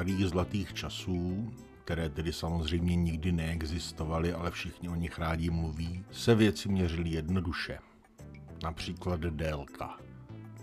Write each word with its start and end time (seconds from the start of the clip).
starých 0.00 0.26
zlatých 0.26 0.74
časů, 0.74 1.52
které 1.84 2.08
tedy 2.08 2.32
samozřejmě 2.32 2.96
nikdy 2.96 3.32
neexistovaly, 3.32 4.32
ale 4.32 4.50
všichni 4.50 4.88
o 4.88 4.94
nich 4.94 5.18
rádi 5.18 5.50
mluví, 5.50 6.04
se 6.10 6.34
věci 6.34 6.68
měřily 6.68 7.10
jednoduše. 7.10 7.78
Například 8.62 9.20
délka. 9.20 9.98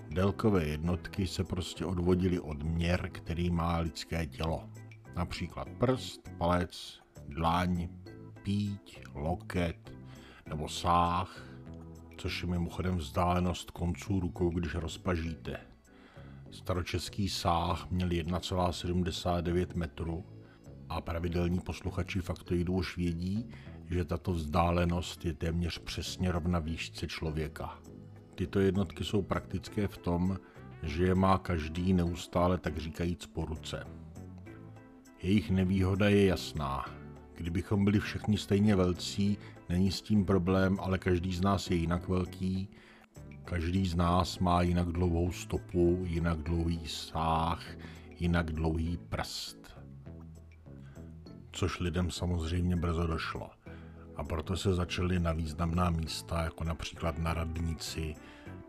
Délkové 0.10 0.66
jednotky 0.66 1.28
se 1.28 1.44
prostě 1.44 1.86
odvodily 1.86 2.40
od 2.40 2.64
měr, 2.64 3.10
který 3.12 3.50
má 3.50 3.78
lidské 3.78 4.26
tělo. 4.26 4.70
Například 5.16 5.70
prst, 5.70 6.22
palec, 6.38 7.00
dlaň, 7.28 7.90
píť, 8.44 9.02
loket 9.14 9.92
nebo 10.50 10.70
sáh, 10.70 11.46
což 12.18 12.42
je 12.42 12.48
mimochodem 12.50 12.98
vzdálenost 12.98 13.72
konců 13.72 14.20
rukou, 14.20 14.50
když 14.50 14.76
rozpažíte. 14.76 15.67
Staročeský 16.58 17.30
sáh 17.30 17.92
měl 17.92 18.10
1,79 18.10 19.76
metru 19.76 20.26
a 20.90 21.02
pravidelní 21.02 21.60
posluchači 21.60 22.22
faktoidu 22.22 22.74
už 22.74 22.98
vědí, 22.98 23.50
že 23.90 24.06
tato 24.06 24.32
vzdálenost 24.32 25.26
je 25.26 25.34
téměř 25.34 25.80
přesně 25.80 26.32
rovna 26.32 26.60
výšce 26.60 27.08
člověka. 27.08 27.80
Tyto 28.36 28.60
jednotky 28.60 29.04
jsou 29.04 29.22
praktické 29.22 29.88
v 29.88 29.98
tom, 29.98 30.38
že 30.84 31.04
je 31.04 31.16
má 31.16 31.38
každý 31.38 31.94
neustále 31.94 32.58
tak 32.58 32.78
říkajíc 32.78 33.26
po 33.26 33.46
ruce. 33.46 33.88
Jejich 35.24 35.52
nevýhoda 35.52 36.10
je 36.10 36.26
jasná. 36.26 36.86
Kdybychom 37.36 37.86
byli 37.86 38.00
všichni 38.00 38.38
stejně 38.38 38.76
velcí, 38.76 39.38
není 39.70 39.92
s 39.92 40.02
tím 40.02 40.26
problém, 40.26 40.78
ale 40.80 40.98
každý 40.98 41.36
z 41.36 41.42
nás 41.42 41.70
je 41.70 41.78
jinak 41.78 42.08
velký, 42.08 42.70
každý 43.50 43.88
z 43.88 43.96
nás 43.96 44.40
má 44.40 44.62
jinak 44.62 44.88
dlouhou 44.88 45.32
stopu, 45.32 46.04
jinak 46.04 46.38
dlouhý 46.38 46.88
sáh, 46.88 47.78
jinak 48.20 48.52
dlouhý 48.52 48.98
prst. 48.98 49.58
Což 51.52 51.80
lidem 51.80 52.12
samozřejmě 52.12 52.76
brzo 52.76 53.08
došlo. 53.08 53.50
A 54.16 54.24
proto 54.24 54.58
se 54.58 54.74
začaly 54.74 55.20
na 55.20 55.34
významná 55.34 55.90
místa, 55.90 56.44
jako 56.44 56.64
například 56.64 57.18
na 57.18 57.34
radnici, 57.34 58.16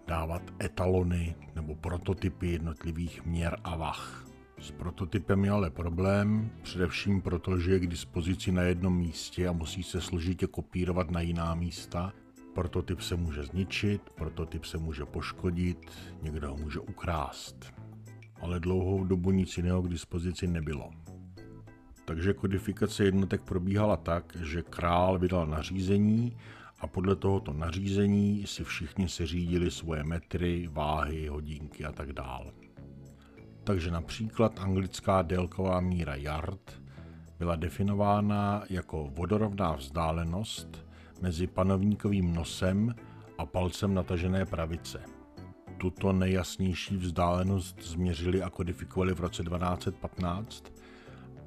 dávat 0.06 0.42
etalony 0.62 1.34
nebo 1.54 1.74
prototypy 1.74 2.50
jednotlivých 2.50 3.24
měr 3.24 3.58
a 3.64 3.76
vah. 3.76 4.26
S 4.60 4.70
prototypem 4.70 5.44
je 5.44 5.50
ale 5.50 5.70
problém, 5.70 6.50
především 6.62 7.22
proto, 7.22 7.58
že 7.58 7.72
je 7.72 7.78
k 7.78 7.86
dispozici 7.86 8.52
na 8.52 8.62
jednom 8.62 8.96
místě 8.96 9.48
a 9.48 9.52
musí 9.52 9.82
se 9.82 10.00
složitě 10.00 10.46
kopírovat 10.46 11.10
na 11.10 11.20
jiná 11.20 11.54
místa. 11.54 12.12
Prototyp 12.58 13.00
se 13.00 13.16
může 13.16 13.42
zničit, 13.42 14.10
prototyp 14.10 14.64
se 14.64 14.78
může 14.78 15.04
poškodit, 15.04 15.90
někdo 16.22 16.50
ho 16.50 16.56
může 16.56 16.80
ukrást. 16.80 17.72
Ale 18.40 18.60
dlouhou 18.60 19.04
dobu 19.04 19.30
nic 19.30 19.56
jiného 19.56 19.82
k 19.82 19.88
dispozici 19.88 20.46
nebylo. 20.46 20.90
Takže 22.04 22.32
kodifikace 22.32 23.04
jednotek 23.04 23.42
probíhala 23.42 23.96
tak, 23.96 24.36
že 24.40 24.62
král 24.62 25.18
vydal 25.18 25.46
nařízení 25.46 26.36
a 26.80 26.86
podle 26.86 27.16
tohoto 27.16 27.52
nařízení 27.52 28.46
si 28.46 28.64
všichni 28.64 29.08
seřídili 29.08 29.70
svoje 29.70 30.04
metry, 30.04 30.68
váhy, 30.72 31.26
hodinky 31.26 31.84
a 31.84 31.92
tak 31.92 32.12
dále. 32.12 32.52
Takže 33.64 33.90
například 33.90 34.60
anglická 34.60 35.22
délková 35.22 35.80
míra 35.80 36.14
yard 36.14 36.82
byla 37.38 37.56
definována 37.56 38.62
jako 38.70 39.10
vodorovná 39.14 39.72
vzdálenost 39.72 40.87
mezi 41.20 41.46
panovníkovým 41.46 42.34
nosem 42.34 42.94
a 43.38 43.46
palcem 43.46 43.94
natažené 43.94 44.46
pravice. 44.46 45.02
Tuto 45.78 46.12
nejjasnější 46.12 46.96
vzdálenost 46.96 47.82
změřili 47.82 48.42
a 48.42 48.50
kodifikovali 48.50 49.14
v 49.14 49.20
roce 49.20 49.42
1215 49.42 50.72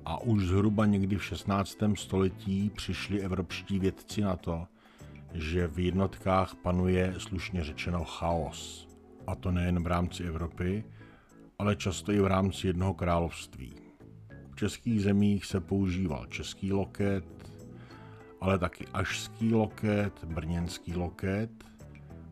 a 0.05 0.22
už 0.22 0.44
zhruba 0.44 0.86
někdy 0.86 1.16
v 1.16 1.25
16. 1.25 1.78
století 1.96 2.72
přišli 2.75 3.22
evropští 3.22 3.79
vědci 3.79 4.22
na 4.22 4.35
to, 4.35 4.68
že 5.34 5.68
v 5.68 5.79
jednotkách 5.79 6.56
panuje 6.56 7.13
slušně 7.17 7.63
řečeno 7.63 8.03
chaos. 8.03 8.88
A 9.28 9.35
to 9.35 9.51
nejen 9.51 9.84
v 9.84 9.88
rámci 9.88 10.23
Evropy, 10.23 10.84
ale 11.59 11.75
často 11.75 12.12
i 12.12 12.19
v 12.19 12.28
rámci 12.28 12.67
jednoho 12.67 12.94
království. 12.94 13.73
V 14.51 14.56
českých 14.56 15.01
zemích 15.01 15.46
se 15.46 15.59
používal 15.59 16.25
český 16.25 16.73
loket, 16.73 17.41
ale 18.41 18.59
taky 18.59 18.85
ašský 18.94 19.53
loket, 19.53 20.24
brněnský 20.24 20.94
loket, 20.94 21.52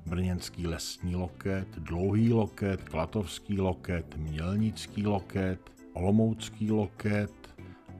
brněnský 0.05 0.67
lesní 0.67 1.15
loket, 1.15 1.67
dlouhý 1.77 2.33
loket, 2.33 2.83
klatovský 2.83 3.59
loket, 3.59 4.17
mělnický 4.17 5.05
loket, 5.05 5.71
olomoucký 5.93 6.71
loket, 6.71 7.33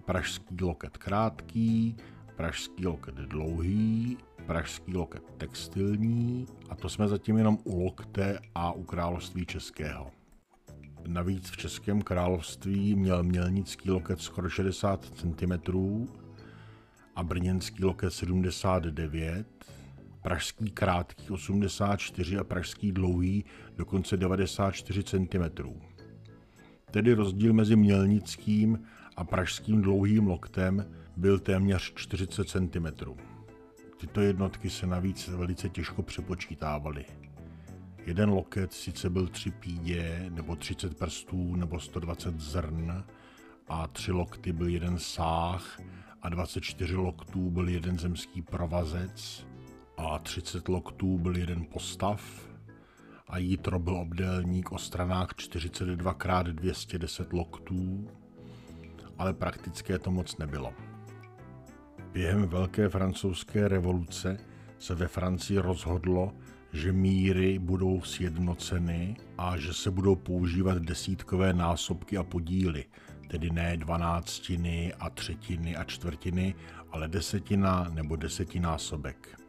pražský 0.06 0.62
loket 0.62 0.98
krátký, 0.98 1.96
pražský 2.36 2.86
loket 2.86 3.16
dlouhý, 3.16 4.18
pražský 4.46 4.94
loket 4.94 5.24
textilní 5.38 6.46
a 6.70 6.76
to 6.76 6.90
jsme 6.90 7.08
zatím 7.08 7.38
jenom 7.38 7.58
u 7.64 7.84
lokte 7.84 8.40
a 8.56 8.72
u 8.72 8.84
království 8.84 9.46
českého. 9.46 10.12
Navíc 11.08 11.50
v 11.50 11.58
Českém 11.58 12.02
království 12.02 12.96
měl 12.96 13.24
mělnický 13.24 13.92
loket 13.92 14.22
skoro 14.22 14.50
60 14.50 15.06
cm 15.06 15.54
a 17.20 17.24
brněnský 17.24 17.84
loket 17.84 18.14
79, 18.14 19.48
pražský 20.22 20.72
krátký 20.72 21.30
84 21.30 22.38
a 22.38 22.44
pražský 22.44 22.92
dlouhý 22.92 23.46
dokonce 23.78 24.18
94 24.18 25.04
cm. 25.04 25.44
Tedy 26.92 27.14
rozdíl 27.14 27.54
mezi 27.54 27.76
mělnickým 27.76 28.84
a 29.16 29.24
pražským 29.24 29.82
dlouhým 29.82 30.28
loktem 30.28 30.86
byl 31.18 31.40
téměř 31.40 31.94
40 31.96 32.50
cm. 32.50 32.88
Tyto 33.98 34.22
jednotky 34.22 34.70
se 34.70 34.88
navíc 34.88 35.28
velice 35.28 35.70
těžko 35.70 36.04
přepočítávaly. 36.04 37.06
Jeden 38.06 38.30
loket 38.30 38.74
sice 38.74 39.10
byl 39.10 39.28
tři 39.28 39.52
pídě, 39.52 40.26
nebo 40.30 40.56
30 40.56 40.98
prstů, 40.98 41.56
nebo 41.56 41.80
120 41.80 42.40
zrn, 42.40 43.04
a 43.68 43.88
tři 43.88 44.12
lokty 44.12 44.54
byl 44.54 44.68
jeden 44.68 45.00
sáh, 45.00 45.80
a 46.22 46.30
24 46.30 46.96
loktů 46.96 47.50
byl 47.50 47.70
jeden 47.70 48.00
zemský 48.00 48.42
provazec, 48.42 49.48
a 49.98 50.20
30 50.20 50.68
loktů 50.68 51.18
byl 51.18 51.38
jeden 51.38 51.66
postav, 51.66 52.50
a 53.28 53.38
jítro 53.38 53.80
byl 53.80 53.96
obdélník 53.96 54.72
o 54.72 54.78
stranách 54.78 55.30
42 55.36 56.12
x 56.12 56.54
210 56.54 57.34
loktů, 57.34 58.08
ale 59.18 59.34
praktické 59.34 60.00
to 60.00 60.12
moc 60.12 60.38
nebylo. 60.38 60.74
Během 62.12 62.48
Velké 62.48 62.90
francouzské 62.90 63.68
revoluce 63.68 64.38
se 64.80 64.96
ve 64.96 65.08
Francii 65.08 65.60
rozhodlo, 65.60 66.34
že 66.74 66.92
míry 66.92 67.60
budou 67.60 68.02
sjednoceny 68.02 69.16
a 69.38 69.58
že 69.58 69.74
se 69.74 69.92
budou 69.92 70.16
používat 70.16 70.78
desítkové 70.78 71.54
násobky 71.54 72.18
a 72.18 72.24
podíly, 72.24 72.86
tedy 73.30 73.50
ne 73.50 73.78
dvanáctiny 73.78 74.94
a 75.00 75.10
třetiny 75.10 75.76
a 75.76 75.84
čtvrtiny, 75.84 76.56
ale 76.92 77.08
desetina 77.08 77.88
nebo 77.90 78.16
desetinásobek. 78.16 79.40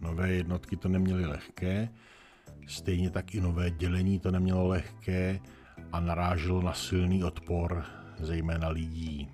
Nové 0.00 0.32
jednotky 0.32 0.76
to 0.76 0.88
neměly 0.88 1.26
lehké, 1.26 1.88
stejně 2.66 3.10
tak 3.10 3.34
i 3.34 3.40
nové 3.40 3.70
dělení 3.70 4.18
to 4.20 4.30
nemělo 4.30 4.66
lehké 4.68 5.40
a 5.92 6.00
naráželo 6.00 6.62
na 6.62 6.72
silný 6.72 7.24
odpor, 7.24 7.84
zejména 8.20 8.68
lidí. 8.68 9.28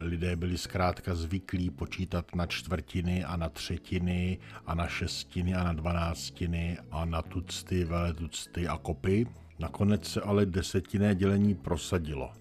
Lidé 0.00 0.36
byli 0.36 0.58
zkrátka 0.58 1.14
zvyklí 1.14 1.70
počítat 1.70 2.34
na 2.34 2.46
čtvrtiny 2.46 3.24
a 3.24 3.36
na 3.36 3.48
třetiny 3.48 4.38
a 4.66 4.74
na 4.74 4.86
šestiny 4.86 5.54
a 5.54 5.64
na 5.64 5.72
dvanáctiny 5.72 6.78
a 6.90 7.04
na 7.04 7.22
tucty, 7.22 7.84
veletucty 7.84 8.68
a 8.68 8.76
kopy. 8.76 9.26
Nakonec 9.58 10.08
se 10.08 10.20
ale 10.20 10.46
desetiné 10.46 11.14
dělení 11.14 11.54
prosadilo. 11.54 12.32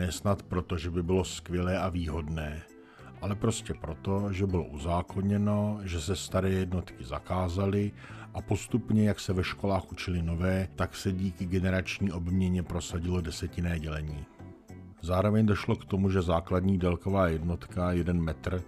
Nesnad 0.00 0.42
proto, 0.42 0.78
že 0.78 0.90
by 0.90 1.02
bylo 1.02 1.24
skvělé 1.24 1.78
a 1.78 1.88
výhodné, 1.88 2.62
ale 3.20 3.34
prostě 3.34 3.74
proto, 3.74 4.32
že 4.32 4.46
bylo 4.46 4.64
uzákoněno, 4.64 5.80
že 5.82 6.00
se 6.00 6.16
staré 6.16 6.50
jednotky 6.50 7.04
zakázaly 7.04 7.92
a 8.34 8.42
postupně, 8.42 9.08
jak 9.08 9.20
se 9.20 9.32
ve 9.32 9.44
školách 9.44 9.92
učili 9.92 10.22
nové, 10.22 10.68
tak 10.76 10.96
se 10.96 11.12
díky 11.12 11.46
generační 11.46 12.12
obměně 12.12 12.62
prosadilo 12.62 13.20
desetiné 13.20 13.80
dělení. 13.80 14.24
Zároveň 15.02 15.46
došlo 15.46 15.76
k 15.76 15.84
tomu, 15.84 16.10
že 16.10 16.22
základní 16.22 16.78
délková 16.78 17.28
jednotka, 17.28 17.92
jeden 17.92 18.20
metr, 18.20 18.62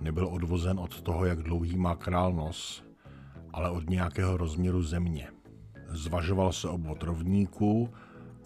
nebyl 0.00 0.28
odvozen 0.28 0.78
od 0.78 1.02
toho, 1.02 1.24
jak 1.24 1.42
dlouhý 1.42 1.76
má 1.76 1.96
král 1.96 2.32
nos, 2.32 2.84
ale 3.52 3.70
od 3.70 3.90
nějakého 3.90 4.36
rozměru 4.36 4.82
země. 4.82 5.28
Zvažoval 5.88 6.52
se 6.52 6.68
obvod 6.68 7.02
rovníku, 7.02 7.90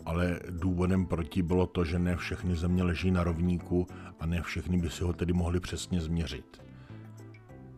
ale 0.05 0.41
důvodem 0.50 1.06
proti 1.06 1.43
bylo 1.43 1.67
to, 1.67 1.85
že 1.85 1.99
ne 1.99 2.17
všechny 2.17 2.56
země 2.56 2.82
leží 2.82 3.11
na 3.11 3.25
rovníku 3.25 3.87
a 4.20 4.26
ne 4.26 4.43
všechny 4.43 4.76
by 4.76 4.91
si 4.91 5.05
ho 5.05 5.12
tedy 5.12 5.32
mohli 5.32 5.61
přesně 5.61 6.00
změřit. 6.00 6.62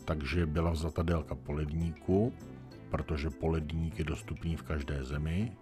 Takže 0.05 0.47
byla 0.47 0.71
vzata 0.71 1.03
délka 1.03 1.35
poledníku, 1.35 2.33
protože 2.91 3.31
poledník 3.31 3.99
je 3.99 4.05
dostupný 4.05 4.57
v 4.57 4.63
každé 4.63 5.05
zemi 5.05 5.53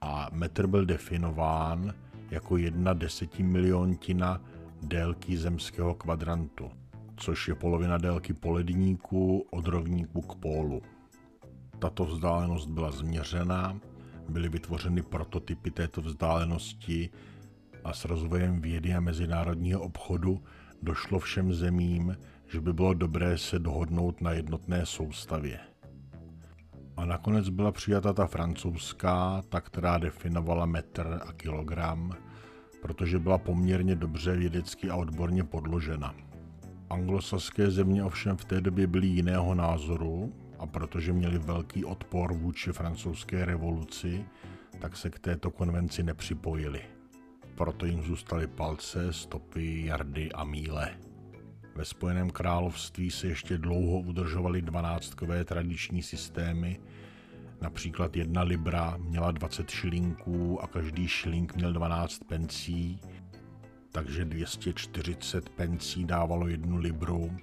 a 0.00 0.28
metr 0.32 0.66
byl 0.66 0.86
definován 0.86 1.94
jako 2.30 2.56
jedna 2.56 2.92
desetimiliontina 2.92 4.40
délky 4.82 5.36
zemského 5.36 5.94
kvadrantu, 5.94 6.70
což 7.16 7.48
je 7.48 7.54
polovina 7.54 7.98
délky 7.98 8.32
poledníku 8.32 9.46
od 9.50 9.66
rovníku 9.66 10.20
k 10.20 10.34
pólu. 10.34 10.82
Tato 11.78 12.04
vzdálenost 12.04 12.68
byla 12.68 12.90
změřena, 12.90 13.80
byly 14.28 14.48
vytvořeny 14.48 15.02
prototypy 15.02 15.70
této 15.70 16.00
vzdálenosti 16.00 17.10
a 17.84 17.92
s 17.92 18.04
rozvojem 18.04 18.60
vědy 18.60 18.94
a 18.94 19.00
mezinárodního 19.00 19.80
obchodu 19.80 20.42
došlo 20.82 21.18
všem 21.18 21.54
zemím, 21.54 22.16
že 22.52 22.60
by 22.60 22.72
bylo 22.72 22.94
dobré 22.94 23.38
se 23.38 23.58
dohodnout 23.58 24.20
na 24.20 24.32
jednotné 24.32 24.86
soustavě. 24.86 25.58
A 26.96 27.04
nakonec 27.04 27.48
byla 27.48 27.72
přijata 27.72 28.12
ta 28.12 28.26
francouzská, 28.26 29.42
ta, 29.48 29.60
která 29.60 29.98
definovala 29.98 30.66
metr 30.66 31.20
a 31.26 31.32
kilogram, 31.32 32.12
protože 32.82 33.18
byla 33.18 33.38
poměrně 33.38 33.96
dobře 33.96 34.36
vědecky 34.36 34.90
a 34.90 34.96
odborně 34.96 35.44
podložena. 35.44 36.14
Anglosaské 36.90 37.70
země 37.70 38.04
ovšem 38.04 38.36
v 38.36 38.44
té 38.44 38.60
době 38.60 38.86
byly 38.86 39.06
jiného 39.06 39.54
názoru 39.54 40.32
a 40.64 40.66
protože 40.66 41.12
měli 41.12 41.38
velký 41.38 41.84
odpor 41.84 42.32
vůči 42.32 42.72
francouzské 42.72 43.44
revoluci, 43.44 44.24
tak 44.78 44.96
se 44.96 45.10
k 45.10 45.18
této 45.18 45.50
konvenci 45.50 46.02
nepřipojili. 46.02 46.80
Proto 47.54 47.86
jim 47.86 48.02
zůstaly 48.02 48.46
palce, 48.46 49.12
stopy, 49.12 49.86
jardy 49.86 50.32
a 50.32 50.44
míle. 50.44 50.96
Ve 51.74 51.84
Spojeném 51.84 52.30
království 52.30 53.10
se 53.10 53.26
ještě 53.26 53.58
dlouho 53.58 54.00
udržovaly 54.00 54.62
dvanáctkové 54.62 55.44
tradiční 55.44 56.02
systémy, 56.02 56.80
například 57.60 58.16
jedna 58.16 58.42
libra 58.42 58.96
měla 58.96 59.30
20 59.30 59.70
šilinků 59.70 60.62
a 60.62 60.66
každý 60.66 61.08
šilink 61.08 61.54
měl 61.54 61.72
12 61.72 62.18
pencí, 62.28 63.00
takže 63.92 64.24
240 64.24 65.48
pencí 65.48 66.04
dávalo 66.04 66.48
jednu 66.48 66.76
libru, 66.76 67.36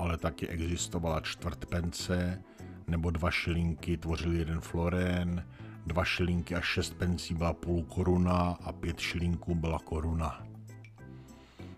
ale 0.00 0.16
taky 0.18 0.48
existovala 0.48 1.20
čtvrt 1.20 1.66
pence, 1.66 2.42
nebo 2.86 3.10
dva 3.10 3.30
šilinky 3.30 3.96
tvořili 3.96 4.38
jeden 4.38 4.60
florén, 4.60 5.44
dva 5.86 6.04
šilinky 6.04 6.54
a 6.54 6.60
šest 6.60 6.94
pencí 6.94 7.34
byla 7.34 7.52
půl 7.52 7.82
koruna 7.82 8.58
a 8.60 8.72
pět 8.72 8.98
šilinků 9.00 9.54
byla 9.54 9.78
koruna. 9.78 10.46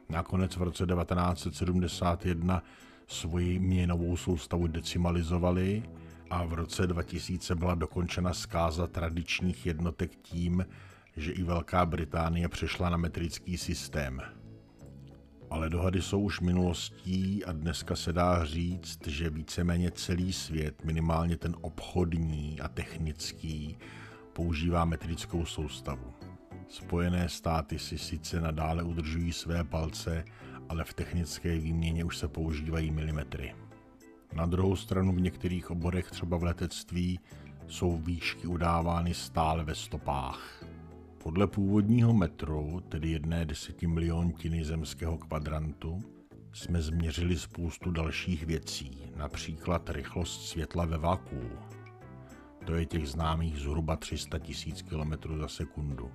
Nakonec 0.08 0.56
v 0.56 0.62
roce 0.62 0.86
1971 0.86 2.62
svoji 3.06 3.58
měnovou 3.58 4.16
soustavu 4.16 4.66
decimalizovali 4.66 5.82
a 6.30 6.44
v 6.44 6.54
roce 6.54 6.86
2000 6.86 7.54
byla 7.54 7.74
dokončena 7.74 8.32
zkáza 8.32 8.86
tradičních 8.86 9.66
jednotek 9.66 10.16
tím, 10.22 10.66
že 11.16 11.32
i 11.32 11.42
Velká 11.42 11.86
Británie 11.86 12.48
přešla 12.48 12.90
na 12.90 12.96
metrický 12.96 13.58
systém. 13.58 14.22
Ale 15.52 15.70
dohady 15.70 16.02
jsou 16.02 16.20
už 16.20 16.40
minulostí 16.40 17.44
a 17.44 17.52
dneska 17.52 17.96
se 17.96 18.12
dá 18.12 18.44
říct, 18.44 19.06
že 19.06 19.30
víceméně 19.30 19.90
celý 19.90 20.32
svět, 20.32 20.84
minimálně 20.84 21.36
ten 21.36 21.56
obchodní 21.60 22.60
a 22.60 22.68
technický, 22.68 23.78
používá 24.32 24.84
metrickou 24.84 25.44
soustavu. 25.44 26.12
Spojené 26.68 27.28
státy 27.28 27.78
si 27.78 27.98
sice 27.98 28.40
nadále 28.40 28.82
udržují 28.82 29.32
své 29.32 29.64
palce, 29.64 30.24
ale 30.68 30.84
v 30.84 30.94
technické 30.94 31.58
výměně 31.58 32.04
už 32.04 32.18
se 32.18 32.28
používají 32.28 32.90
milimetry. 32.90 33.54
Na 34.32 34.46
druhou 34.46 34.76
stranu 34.76 35.12
v 35.12 35.20
některých 35.20 35.70
oborech, 35.70 36.10
třeba 36.10 36.36
v 36.36 36.42
letectví, 36.42 37.20
jsou 37.66 37.96
výšky 37.96 38.46
udávány 38.46 39.14
stále 39.14 39.64
ve 39.64 39.74
stopách. 39.74 40.64
Podle 41.22 41.46
původního 41.46 42.12
metru, 42.12 42.82
tedy 42.88 43.10
jedné 43.10 43.44
desetimiliontiny 43.44 44.64
zemského 44.64 45.18
kvadrantu, 45.18 45.98
jsme 46.52 46.82
změřili 46.82 47.38
spoustu 47.38 47.90
dalších 47.90 48.46
věcí, 48.46 49.12
například 49.16 49.90
rychlost 49.90 50.48
světla 50.48 50.84
ve 50.84 50.98
vakuu. 50.98 51.50
To 52.64 52.74
je 52.74 52.86
těch 52.86 53.08
známých 53.08 53.58
zhruba 53.58 53.96
300 53.96 54.38
000 54.88 55.06
km 55.16 55.38
za 55.38 55.48
sekundu. 55.48 56.10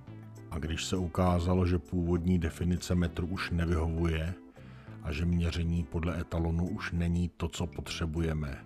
A 0.50 0.58
když 0.58 0.84
se 0.84 0.96
ukázalo, 0.96 1.66
že 1.66 1.78
původní 1.78 2.38
definice 2.38 2.94
metru 2.94 3.26
už 3.26 3.50
nevyhovuje 3.50 4.34
a 5.02 5.12
že 5.12 5.24
měření 5.24 5.84
podle 5.84 6.20
etalonu 6.20 6.68
už 6.68 6.92
není 6.92 7.30
to, 7.36 7.48
co 7.48 7.66
potřebujeme, 7.66 8.64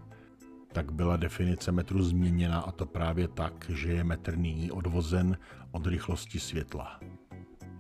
tak 0.73 0.93
byla 0.93 1.17
definice 1.17 1.73
metru 1.73 2.03
změněna 2.03 2.61
a 2.61 2.73
to 2.73 2.87
právě 2.87 3.29
tak, 3.29 3.67
že 3.69 3.93
je 3.93 4.05
metr 4.05 4.37
nyní 4.37 4.71
odvozen 4.71 5.39
od 5.71 5.87
rychlosti 5.87 6.41
světla. 6.41 7.01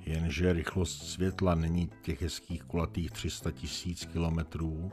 Jenže 0.06 0.52
rychlost 0.52 1.02
světla 1.02 1.54
není 1.54 1.90
těch 2.02 2.22
hezkých 2.22 2.62
kulatých 2.62 3.10
300 3.10 3.50
tisíc 3.50 4.04
kilometrů, 4.04 4.92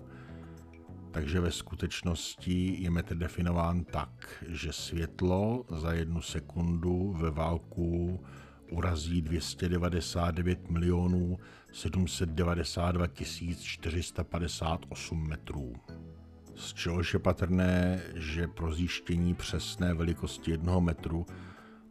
takže 1.12 1.40
ve 1.40 1.52
skutečnosti 1.52 2.84
je 2.84 2.90
metr 2.90 3.16
definován 3.16 3.84
tak, 3.84 4.44
že 4.48 4.74
světlo 4.74 5.66
za 5.70 5.94
jednu 5.94 6.22
sekundu 6.22 7.14
ve 7.14 7.32
válku 7.32 8.20
urazí 8.72 9.22
299 9.22 10.70
milionů 10.70 11.38
792 11.72 13.08
458 13.08 15.28
metrů. 15.28 15.74
Z 16.60 16.74
čehož 16.74 17.14
je 17.14 17.20
patrné, 17.20 18.02
že 18.16 18.48
pro 18.48 18.74
zjištění 18.74 19.34
přesné 19.34 19.94
velikosti 19.94 20.52
jednoho 20.52 20.82
metru 20.82 21.26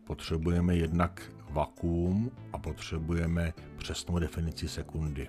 potřebujeme 0.04 0.76
jednak 0.76 1.32
vakuum 1.50 2.30
a 2.52 2.58
potřebujeme 2.58 3.52
přesnou 3.76 4.18
definici 4.18 4.68
sekundy. 4.68 5.28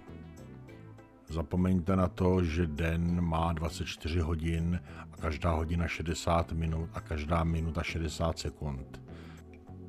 Zapomeňte 1.29 1.95
na 1.95 2.07
to, 2.07 2.43
že 2.43 2.67
den 2.67 3.21
má 3.21 3.53
24 3.53 4.19
hodin 4.19 4.81
a 5.11 5.17
každá 5.17 5.51
hodina 5.51 5.87
60 5.87 6.51
minut 6.51 6.89
a 6.93 7.01
každá 7.01 7.43
minuta 7.43 7.83
60 7.83 8.39
sekund. 8.39 9.01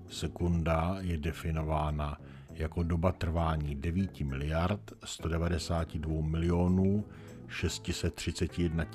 Sekunda 0.09 0.97
je 1.01 1.19
definována 1.19 2.17
jako 2.51 2.83
doba 2.83 3.13
trvání 3.13 3.75
9 3.75 4.21
miliard 4.21 4.93
192 5.05 6.23
milionů 6.23 7.05
631 7.51 8.87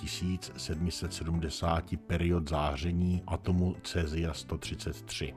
770 0.58 1.98
period 2.08 2.50
záření 2.50 3.24
atomu 3.28 3.76
cézia 3.84 4.34
133. 4.34 5.34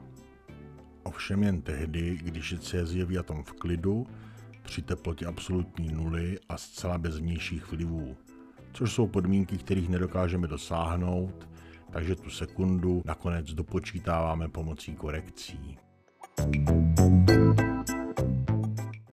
Ovšem 1.03 1.43
jen 1.43 1.61
tehdy, 1.61 2.17
když 2.21 2.51
je 2.51 2.59
céziový 2.59 3.17
atom 3.17 3.43
v 3.43 3.53
klidu, 3.53 4.07
při 4.63 4.81
teplotě 4.81 5.25
absolutní 5.25 5.93
nuly 5.93 6.39
a 6.49 6.57
zcela 6.57 6.97
bez 6.97 7.19
vnějších 7.19 7.71
vlivů, 7.71 8.17
což 8.73 8.93
jsou 8.93 9.07
podmínky, 9.07 9.57
kterých 9.57 9.89
nedokážeme 9.89 10.47
dosáhnout, 10.47 11.49
takže 11.91 12.15
tu 12.15 12.29
sekundu 12.29 13.01
nakonec 13.05 13.53
dopočítáváme 13.53 14.49
pomocí 14.49 14.95
korekcí. 14.95 15.77
thank 16.37 16.69
you 16.69 16.88